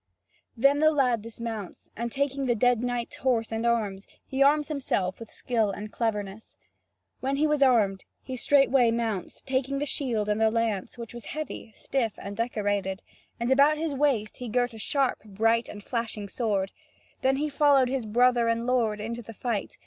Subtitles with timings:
[0.57, 5.19] Then the lad dismounts, and taking the dead knight's horse and arms, he arms himself
[5.19, 6.57] with skill and cleverness.
[7.19, 11.25] When he was armed, he straightway mounts, taking the shield and the lance, which was
[11.25, 13.03] heavy, stiff, and decorated,
[13.39, 16.71] and about his waist he girt a sharp, bright, and flashing sword.
[17.21, 19.77] Then he followed his brother and lord into the fight.